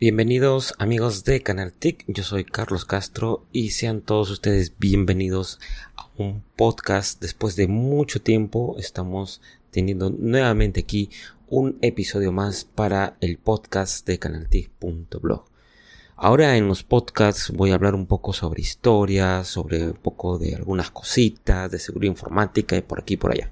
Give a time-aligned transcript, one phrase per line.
[0.00, 5.58] Bienvenidos amigos de Canal TIC, yo soy Carlos Castro y sean todos ustedes bienvenidos
[5.96, 7.20] a un podcast.
[7.20, 9.42] Después de mucho tiempo estamos
[9.72, 11.10] teniendo nuevamente aquí
[11.48, 15.46] un episodio más para el podcast de canaltic.blog.
[16.14, 20.54] Ahora en los podcasts voy a hablar un poco sobre historia, sobre un poco de
[20.54, 23.50] algunas cositas de seguridad informática y por aquí y por allá.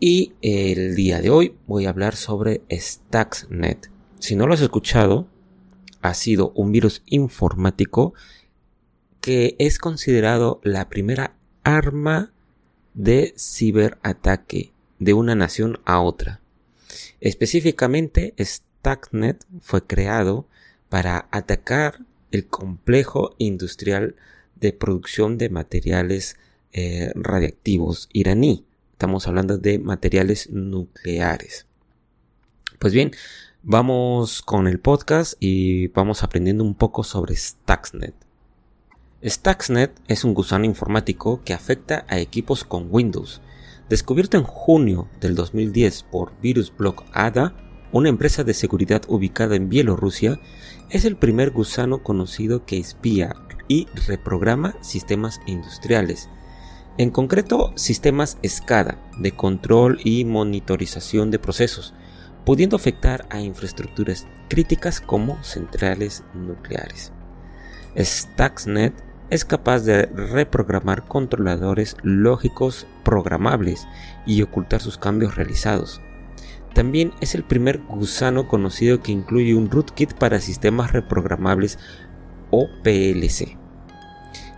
[0.00, 3.97] Y el día de hoy voy a hablar sobre Stuxnet.
[4.18, 5.28] Si no lo has escuchado,
[6.02, 8.14] ha sido un virus informático
[9.20, 12.32] que es considerado la primera arma
[12.94, 16.40] de ciberataque de una nación a otra.
[17.20, 20.48] Específicamente, Stuxnet fue creado
[20.88, 24.16] para atacar el complejo industrial
[24.56, 26.36] de producción de materiales
[26.72, 28.64] eh, radiactivos iraní.
[28.92, 31.66] Estamos hablando de materiales nucleares.
[32.78, 33.12] Pues bien,
[33.70, 38.14] vamos con el podcast y vamos aprendiendo un poco sobre Stuxnet.
[39.22, 43.42] Stuxnet es un gusano informático que afecta a equipos con Windows.
[43.90, 47.54] Descubierto en junio del 2010 por VirusBlock ADA,
[47.92, 50.40] una empresa de seguridad ubicada en Bielorrusia,
[50.88, 53.36] es el primer gusano conocido que espía
[53.68, 56.30] y reprograma sistemas industriales,
[56.96, 61.92] en concreto sistemas SCADA de control y monitorización de procesos,
[62.48, 67.12] pudiendo afectar a infraestructuras críticas como centrales nucleares.
[67.94, 68.94] Stuxnet
[69.28, 73.86] es capaz de reprogramar controladores lógicos programables
[74.24, 76.00] y ocultar sus cambios realizados.
[76.72, 81.78] También es el primer gusano conocido que incluye un rootkit para sistemas reprogramables
[82.50, 83.58] o PLC.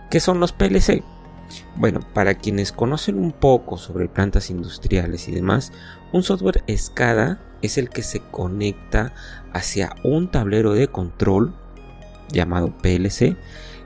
[0.09, 1.03] ¿Qué son los PLC?
[1.75, 5.71] Bueno, para quienes conocen un poco sobre plantas industriales y demás,
[6.11, 9.13] un software SCADA es el que se conecta
[9.53, 11.53] hacia un tablero de control
[12.31, 13.35] llamado PLC,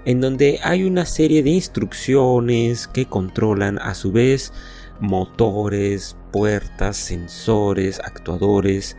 [0.05, 4.53] en donde hay una serie de instrucciones que controlan a su vez
[4.99, 8.95] motores, puertas, sensores, actuadores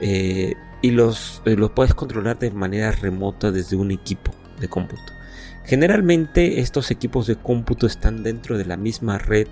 [0.00, 5.15] eh, y los, eh, los puedes controlar de manera remota desde un equipo de cómputo.
[5.66, 9.48] Generalmente estos equipos de cómputo están dentro de la misma red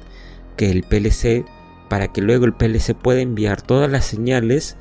[0.57, 1.45] que el PLC
[1.89, 4.77] para que luego el PLC pueda enviar todas las señales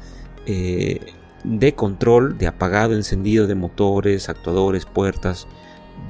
[0.45, 0.99] eh,
[1.43, 5.47] de control de apagado, encendido de motores, actuadores, puertas,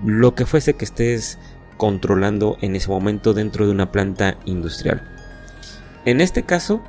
[0.05, 1.39] lo que fuese que estés
[1.77, 5.01] controlando en ese momento dentro de una planta industrial.
[6.05, 6.83] En este caso,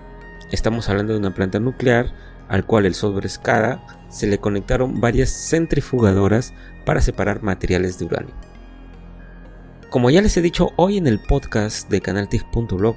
[0.51, 2.13] estamos hablando de una planta nuclear
[2.49, 6.53] al cual el software SCADA se le conectaron varias centrifugadoras
[6.85, 8.35] para separar materiales de uranio.
[9.95, 12.97] Como ya les he dicho, hoy en el podcast de canaltic.blog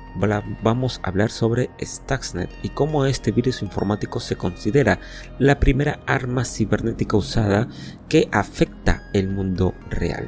[0.64, 5.00] vamos a hablar sobre Stuxnet y cómo este virus informático se considera
[5.38, 7.68] la primera arma cibernética usada
[8.10, 10.28] que afecta el mundo real.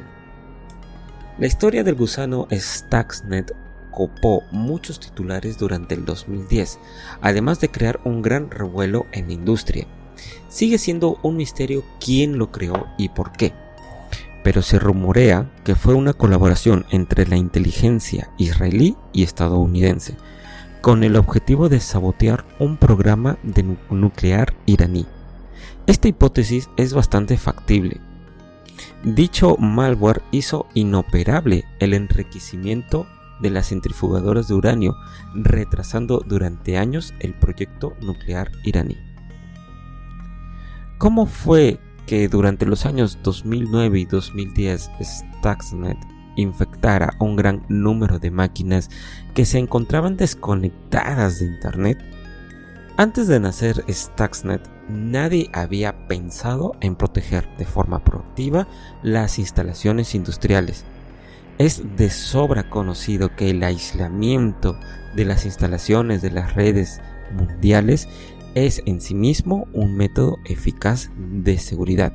[1.38, 3.52] La historia del gusano Stuxnet
[3.90, 6.78] copó muchos titulares durante el 2010,
[7.20, 9.86] además de crear un gran revuelo en la industria.
[10.48, 13.52] Sigue siendo un misterio quién lo creó y por qué,
[14.44, 20.16] pero se rumorea que fue una colaboración entre la inteligencia israelí y estadounidense,
[20.80, 25.06] con el objetivo de sabotear un programa de nuclear iraní.
[25.86, 28.00] Esta hipótesis es bastante factible,
[29.04, 33.06] Dicho malware hizo inoperable el enriquecimiento
[33.40, 34.96] de las centrifugadoras de uranio,
[35.34, 38.96] retrasando durante años el proyecto nuclear iraní.
[40.98, 45.98] ¿Cómo fue que durante los años 2009 y 2010 Stuxnet
[46.36, 48.90] infectara un gran número de máquinas
[49.34, 51.98] que se encontraban desconectadas de Internet?
[52.96, 58.68] Antes de nacer Stuxnet, nadie había pensado en proteger de forma proactiva
[59.02, 60.84] las instalaciones industriales.
[61.60, 64.80] Es de sobra conocido que el aislamiento
[65.14, 67.02] de las instalaciones de las redes
[67.36, 68.08] mundiales
[68.54, 72.14] es en sí mismo un método eficaz de seguridad,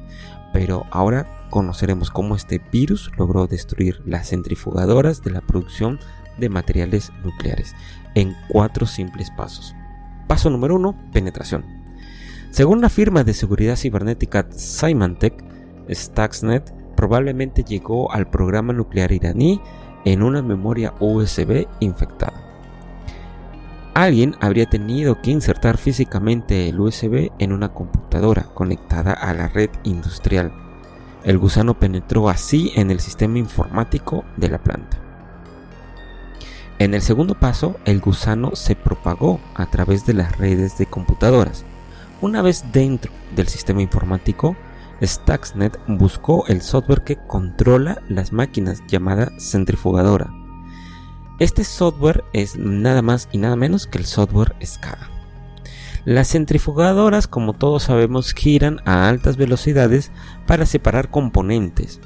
[0.51, 5.99] pero ahora conoceremos cómo este virus logró destruir las centrifugadoras de la producción
[6.39, 7.75] de materiales nucleares
[8.15, 9.75] en cuatro simples pasos.
[10.27, 11.63] Paso número 1, penetración.
[12.49, 15.35] Según la firma de seguridad cibernética Symantec,
[15.87, 19.61] Stuxnet probablemente llegó al programa nuclear iraní
[20.05, 22.45] en una memoria USB infectada.
[23.93, 29.69] Alguien habría tenido que insertar físicamente el USB en una computadora conectada a la red
[29.83, 30.51] industrial.
[31.23, 34.97] El gusano penetró así en el sistema informático de la planta.
[36.77, 41.63] En el segundo paso, el gusano se propagó a través de las redes de computadoras.
[42.19, 44.57] Una vez dentro del sistema informático,
[45.01, 50.33] Stuxnet buscó el software que controla las máquinas llamada centrifugadora.
[51.39, 55.09] Este software es nada más y nada menos que el software SCADA.
[56.05, 60.11] Las centrifugadoras, como todos sabemos, giran a altas velocidades
[60.45, 61.99] para separar componentes.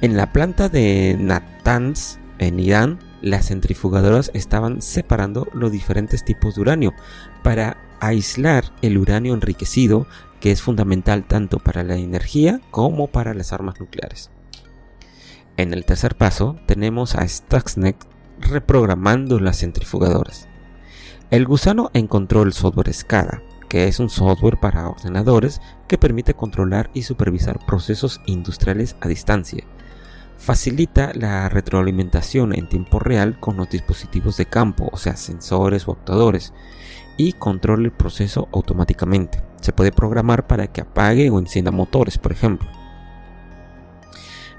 [0.00, 6.62] En la planta de Natanz, en Irán, las centrifugadoras estaban separando los diferentes tipos de
[6.62, 6.94] uranio
[7.42, 10.06] para aislar el uranio enriquecido
[10.44, 14.30] que es fundamental tanto para la energía como para las armas nucleares.
[15.56, 17.96] En el tercer paso tenemos a Stuxnet
[18.40, 20.46] reprogramando las centrifugadoras.
[21.30, 26.90] El gusano encontró el software SCADA, que es un software para ordenadores que permite controlar
[26.92, 29.64] y supervisar procesos industriales a distancia.
[30.36, 35.92] Facilita la retroalimentación en tiempo real con los dispositivos de campo, o sea, sensores o
[35.92, 36.52] actuadores,
[37.16, 39.42] y controla el proceso automáticamente.
[39.64, 42.68] Se puede programar para que apague o encienda motores, por ejemplo.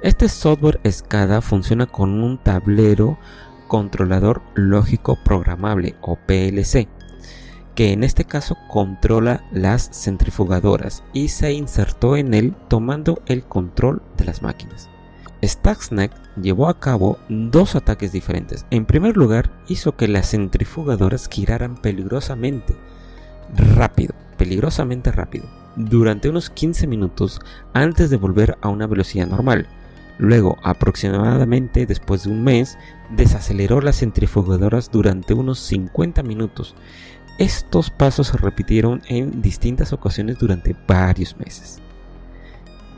[0.01, 3.19] Este software SCADA funciona con un tablero
[3.67, 6.87] controlador lógico programable o PLC,
[7.75, 14.01] que en este caso controla las centrifugadoras y se insertó en él tomando el control
[14.17, 14.89] de las máquinas.
[15.43, 16.11] Stuxnet
[16.41, 18.65] llevó a cabo dos ataques diferentes.
[18.71, 22.75] En primer lugar, hizo que las centrifugadoras giraran peligrosamente
[23.53, 25.45] rápido, peligrosamente rápido,
[25.75, 27.39] durante unos 15 minutos
[27.73, 29.67] antes de volver a una velocidad normal.
[30.17, 32.77] Luego, aproximadamente después de un mes,
[33.09, 36.75] desaceleró las centrifugadoras durante unos 50 minutos.
[37.37, 41.81] Estos pasos se repitieron en distintas ocasiones durante varios meses.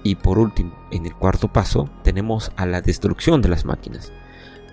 [0.04, 4.14] Y por último, en el cuarto paso, tenemos a la destrucción de las máquinas.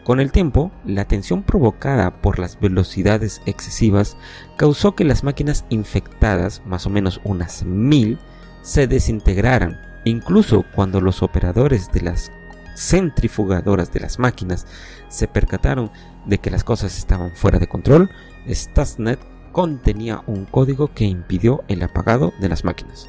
[0.05, 4.19] Con el tiempo, la tensión provocada por las velocidades excesivas
[4.59, 8.19] causó que las máquinas infectadas, más o menos unas mil,
[8.61, 9.81] se desintegraran.
[10.05, 12.31] Incluso cuando los operadores de las
[12.77, 14.67] centrifugadoras de las máquinas
[15.09, 15.91] se percataron
[16.27, 18.11] de que las cosas estaban fuera de control,
[18.47, 19.21] Stuxnet
[19.53, 23.09] contenía un código que impidió el apagado de las máquinas.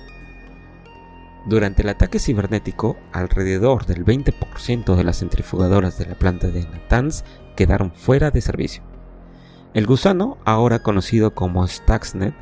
[1.46, 7.24] Durante el ataque cibernético, alrededor del 20% de las centrifugadoras de la planta de Natanz
[7.56, 8.82] quedaron fuera de servicio.
[9.76, 12.34] El gusano, ahora conocido como Stuxnet,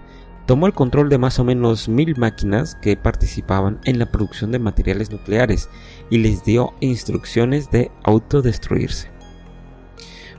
[0.45, 4.59] tomó el control de más o menos mil máquinas que participaban en la producción de
[4.59, 5.69] materiales nucleares
[6.09, 9.11] y les dio instrucciones de autodestruirse.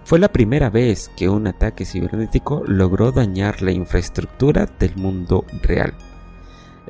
[0.05, 5.95] Fue la primera vez que un ataque cibernético logró dañar la infraestructura del mundo real.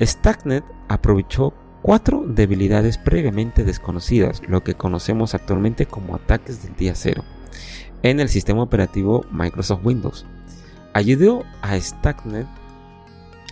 [0.00, 7.25] Stuxnet aprovechó cuatro debilidades previamente desconocidas, lo que conocemos actualmente como ataques del día cero,
[8.02, 10.25] en el sistema operativo Microsoft Windows.
[10.94, 12.46] Ayudó a Stuxnet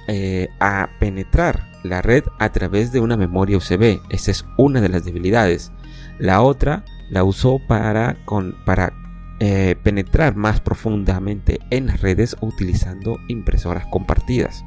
[0.08, 4.00] eh, a penetrar la red a través de una memoria USB.
[4.08, 5.70] Esa es una de las debilidades.
[6.18, 8.16] La otra la usó para,
[8.64, 8.94] para
[9.40, 14.64] eh, penetrar más profundamente en las redes utilizando impresoras compartidas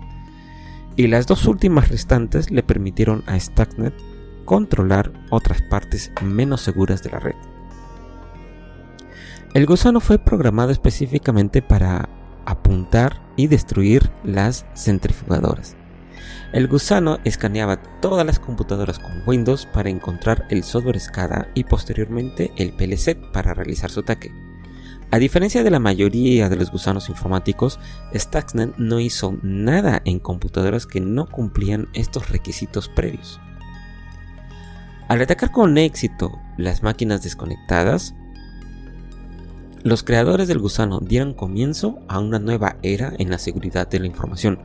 [0.95, 3.93] y las dos últimas restantes le permitieron a Stuxnet
[4.45, 7.35] controlar otras partes menos seguras de la red.
[9.53, 12.09] El gusano fue programado específicamente para
[12.45, 15.75] apuntar y destruir las centrifugadoras.
[16.53, 22.51] El gusano escaneaba todas las computadoras con Windows para encontrar el software SCADA y posteriormente
[22.57, 24.31] el PLC para realizar su ataque.
[25.11, 27.79] A diferencia de la mayoría de los gusanos informáticos,
[28.13, 33.39] Stuxnet no hizo nada en computadoras que no cumplían estos requisitos previos.
[35.07, 38.15] Al atacar con éxito las máquinas desconectadas,
[39.83, 44.07] los creadores del gusano dieron comienzo a una nueva era en la seguridad de la
[44.07, 44.57] información,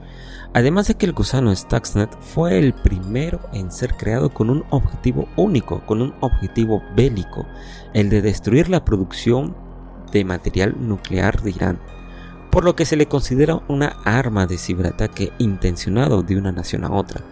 [0.54, 5.28] además de que el gusano Stuxnet fue el primero en ser creado con un objetivo
[5.36, 7.46] único, con un objetivo bélico,
[7.92, 9.54] el de destruir la producción
[10.12, 11.78] de material nuclear de Irán,
[12.50, 16.92] por lo que se le considera una arma de ciberataque intencionado de una nación a
[16.92, 17.22] otra.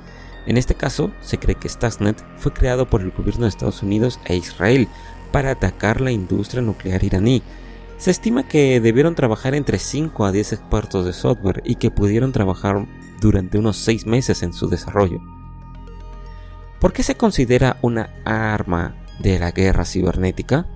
[0.47, 4.19] En este caso, se cree que Stuxnet fue creado por el gobierno de Estados Unidos
[4.25, 4.89] e Israel
[5.31, 7.43] para atacar la industria nuclear iraní.
[7.99, 12.33] Se estima que debieron trabajar entre 5 a 10 expertos de software y que pudieron
[12.33, 12.87] trabajar
[13.21, 15.21] durante unos 6 meses en su desarrollo.
[16.81, 20.67] ¿Por qué se considera una arma de la guerra cibernética?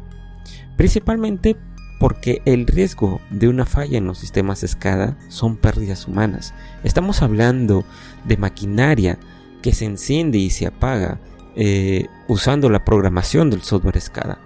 [0.76, 1.56] Principalmente
[2.02, 6.52] porque el riesgo de una falla en los sistemas SCADA son pérdidas humanas.
[6.82, 7.84] Estamos hablando
[8.24, 9.20] de maquinaria
[9.62, 11.20] que se enciende y se apaga
[11.54, 14.40] eh, usando la programación del software SCADA.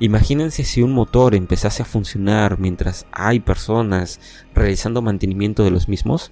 [0.00, 4.20] Imagínense si un motor empezase a funcionar mientras hay personas
[4.54, 6.30] realizando mantenimiento de los mismos.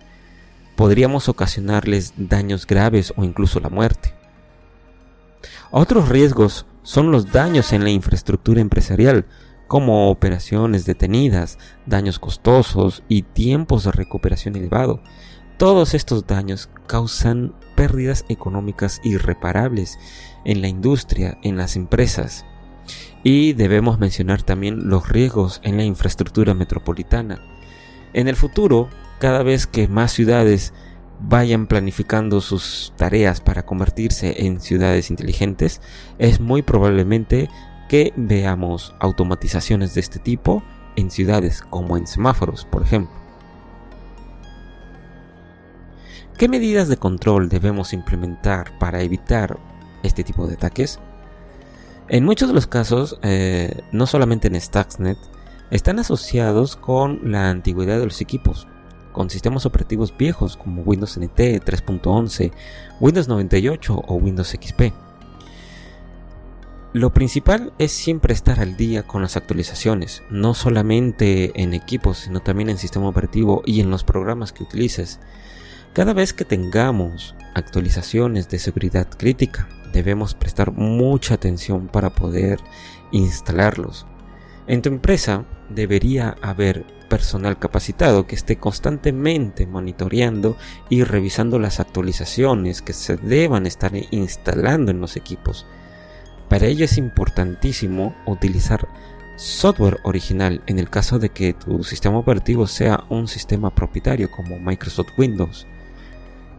[0.74, 4.12] podríamos ocasionarles daños graves o incluso la muerte.
[5.70, 9.24] Otros riesgos son los daños en la infraestructura empresarial,
[9.66, 15.00] como operaciones detenidas, daños costosos y tiempos de recuperación elevado.
[15.56, 19.98] Todos estos daños causan pérdidas económicas irreparables
[20.44, 22.44] en la industria, en las empresas.
[23.24, 27.40] Y debemos mencionar también los riesgos en la infraestructura metropolitana.
[28.12, 30.72] En el futuro, cada vez que más ciudades
[31.20, 35.80] vayan planificando sus tareas para convertirse en ciudades inteligentes,
[36.18, 37.48] es muy probablemente
[37.88, 40.62] que veamos automatizaciones de este tipo
[40.96, 43.14] en ciudades como en semáforos, por ejemplo.
[46.38, 49.58] ¿Qué medidas de control debemos implementar para evitar
[50.02, 50.98] este tipo de ataques?
[52.08, 55.18] En muchos de los casos, eh, no solamente en Stuxnet,
[55.70, 58.68] están asociados con la antigüedad de los equipos,
[59.12, 62.52] con sistemas operativos viejos como Windows NT 3.11,
[63.00, 64.92] Windows 98 o Windows XP.
[66.96, 72.40] Lo principal es siempre estar al día con las actualizaciones, no solamente en equipos, sino
[72.40, 75.20] también en sistema operativo y en los programas que utilices.
[75.92, 82.60] Cada vez que tengamos actualizaciones de seguridad crítica, debemos prestar mucha atención para poder
[83.12, 84.06] instalarlos.
[84.66, 90.56] En tu empresa debería haber personal capacitado que esté constantemente monitoreando
[90.88, 95.66] y revisando las actualizaciones que se deban estar instalando en los equipos.
[96.48, 98.88] Para ello es importantísimo utilizar
[99.36, 104.58] software original en el caso de que tu sistema operativo sea un sistema propietario como
[104.58, 105.66] Microsoft Windows.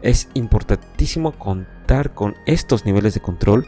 [0.02, 3.66] Es importantísimo contar con estos niveles de control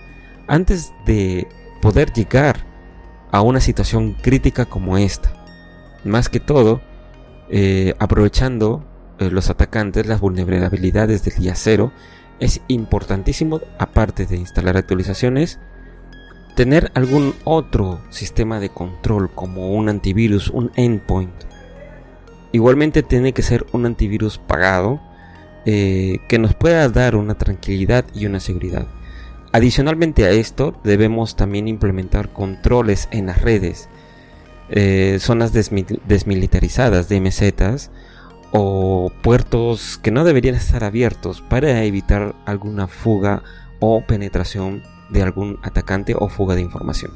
[0.47, 1.47] antes de
[1.81, 2.65] poder llegar
[3.31, 5.31] a una situación crítica como esta.
[6.03, 6.81] Más que todo,
[7.49, 8.85] eh, aprovechando
[9.19, 11.91] eh, los atacantes, las vulnerabilidades del día cero,
[12.39, 15.59] es importantísimo, aparte de instalar actualizaciones,
[16.59, 21.31] tener algún otro sistema de control como un antivirus, un endpoint.
[22.51, 24.99] Igualmente tiene que ser un antivirus pagado
[25.65, 28.87] eh, que nos pueda dar una tranquilidad y una seguridad.
[29.53, 33.87] Adicionalmente a esto, debemos también implementar controles en las redes,
[34.69, 37.89] eh, zonas desmilitarizadas de MZs
[38.51, 43.43] o puertos que no deberían estar abiertos para evitar alguna fuga
[43.79, 47.11] o penetración de algún atacante o fuga de información.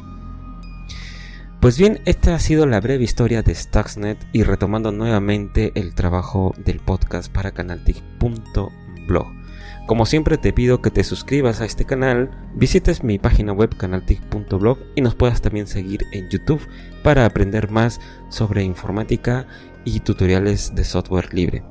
[1.59, 6.53] Pues bien, esta ha sido la breve historia de Stuxnet y retomando nuevamente el trabajo
[6.57, 9.27] del podcast para canaltic.blog.
[9.85, 14.77] Como siempre te pido que te suscribas a este canal, visites mi página web canaltic.blog
[14.95, 16.67] y nos puedas también seguir en YouTube
[17.01, 19.47] para aprender más sobre informática
[19.85, 21.63] y tutoriales de software libre.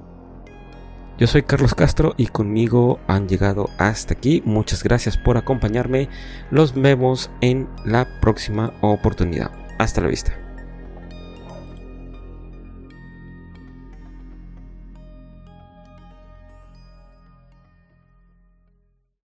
[1.18, 4.42] Yo soy Carlos Castro y conmigo han llegado hasta aquí.
[4.44, 6.08] Muchas gracias por acompañarme.
[6.50, 9.52] Los vemos en la próxima oportunidad.
[9.78, 10.41] Hasta la vista.